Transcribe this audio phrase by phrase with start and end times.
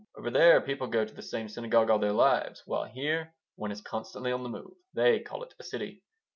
[0.15, 3.81] Over there people go to the same synagogue all their lives, while here one is
[3.81, 4.73] constantly on the move.
[4.95, 6.01] They call it a city.